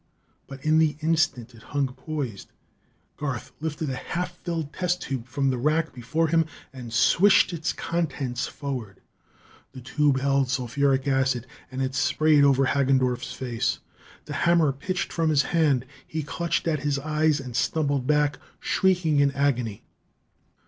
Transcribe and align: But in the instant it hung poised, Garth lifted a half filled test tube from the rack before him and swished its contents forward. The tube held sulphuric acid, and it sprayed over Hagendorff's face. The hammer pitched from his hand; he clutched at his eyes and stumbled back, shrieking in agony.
But 0.47 0.65
in 0.65 0.79
the 0.79 0.97
instant 1.01 1.53
it 1.53 1.61
hung 1.61 1.89
poised, 1.93 2.49
Garth 3.17 3.51
lifted 3.59 3.91
a 3.91 3.95
half 3.95 4.31
filled 4.39 4.73
test 4.73 5.03
tube 5.03 5.27
from 5.27 5.51
the 5.51 5.59
rack 5.59 5.93
before 5.93 6.27
him 6.29 6.45
and 6.73 6.91
swished 6.91 7.53
its 7.53 7.71
contents 7.71 8.47
forward. 8.47 8.99
The 9.73 9.81
tube 9.81 10.19
held 10.19 10.49
sulphuric 10.49 11.07
acid, 11.07 11.45
and 11.69 11.83
it 11.83 11.93
sprayed 11.93 12.43
over 12.43 12.65
Hagendorff's 12.65 13.33
face. 13.33 13.77
The 14.25 14.33
hammer 14.49 14.71
pitched 14.71 15.13
from 15.13 15.29
his 15.29 15.43
hand; 15.43 15.85
he 16.07 16.23
clutched 16.23 16.67
at 16.67 16.79
his 16.79 16.97
eyes 16.97 17.39
and 17.39 17.55
stumbled 17.55 18.07
back, 18.07 18.39
shrieking 18.59 19.19
in 19.19 19.31
agony. 19.33 19.83